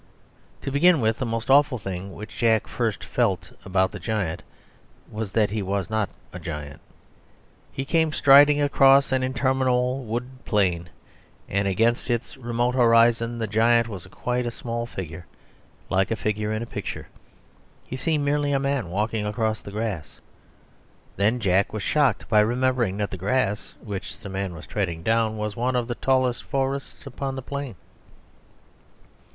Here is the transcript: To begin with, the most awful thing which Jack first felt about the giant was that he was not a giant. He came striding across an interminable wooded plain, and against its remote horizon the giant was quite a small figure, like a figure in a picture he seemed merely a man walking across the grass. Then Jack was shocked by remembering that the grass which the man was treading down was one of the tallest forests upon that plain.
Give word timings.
To 0.63 0.71
begin 0.71 0.99
with, 0.99 1.19
the 1.19 1.27
most 1.27 1.51
awful 1.51 1.77
thing 1.77 2.15
which 2.15 2.39
Jack 2.39 2.65
first 2.65 3.03
felt 3.03 3.51
about 3.63 3.91
the 3.91 3.99
giant 3.99 4.41
was 5.11 5.33
that 5.33 5.51
he 5.51 5.61
was 5.61 5.91
not 5.91 6.09
a 6.33 6.39
giant. 6.39 6.81
He 7.71 7.85
came 7.85 8.11
striding 8.11 8.59
across 8.59 9.11
an 9.11 9.21
interminable 9.21 10.03
wooded 10.03 10.43
plain, 10.43 10.89
and 11.47 11.67
against 11.67 12.09
its 12.09 12.35
remote 12.35 12.73
horizon 12.73 13.37
the 13.37 13.45
giant 13.45 13.87
was 13.87 14.07
quite 14.07 14.47
a 14.47 14.49
small 14.49 14.87
figure, 14.87 15.27
like 15.87 16.09
a 16.09 16.15
figure 16.15 16.51
in 16.51 16.63
a 16.63 16.65
picture 16.65 17.07
he 17.85 17.95
seemed 17.95 18.25
merely 18.25 18.51
a 18.53 18.59
man 18.59 18.89
walking 18.89 19.23
across 19.27 19.61
the 19.61 19.69
grass. 19.71 20.19
Then 21.15 21.39
Jack 21.39 21.73
was 21.73 21.83
shocked 21.83 22.27
by 22.27 22.39
remembering 22.39 22.97
that 22.97 23.11
the 23.11 23.17
grass 23.21 23.75
which 23.83 24.17
the 24.17 24.29
man 24.29 24.55
was 24.55 24.65
treading 24.65 25.03
down 25.03 25.37
was 25.37 25.55
one 25.55 25.75
of 25.75 25.87
the 25.87 25.93
tallest 25.93 26.41
forests 26.41 27.05
upon 27.05 27.35
that 27.35 27.43
plain. 27.43 27.75